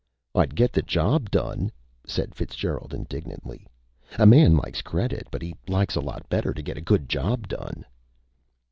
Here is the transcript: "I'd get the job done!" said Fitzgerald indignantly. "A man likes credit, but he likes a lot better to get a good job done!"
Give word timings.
"I'd 0.33 0.55
get 0.55 0.73
the 0.73 0.81
job 0.81 1.29
done!" 1.29 1.71
said 2.07 2.33
Fitzgerald 2.33 2.91
indignantly. 2.91 3.67
"A 4.17 4.25
man 4.25 4.57
likes 4.57 4.81
credit, 4.81 5.27
but 5.29 5.43
he 5.43 5.55
likes 5.67 5.95
a 5.95 6.01
lot 6.01 6.27
better 6.27 6.55
to 6.55 6.61
get 6.63 6.73
a 6.75 6.81
good 6.81 7.07
job 7.07 7.47
done!" 7.47 7.85